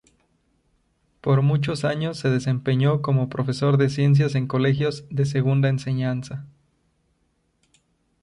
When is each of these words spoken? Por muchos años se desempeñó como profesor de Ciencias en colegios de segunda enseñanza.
Por 1.21 1.43
muchos 1.43 1.85
años 1.85 2.17
se 2.17 2.31
desempeñó 2.31 3.03
como 3.03 3.29
profesor 3.29 3.77
de 3.77 3.87
Ciencias 3.89 4.33
en 4.33 4.47
colegios 4.47 5.05
de 5.11 5.25
segunda 5.25 5.69
enseñanza. 5.69 6.47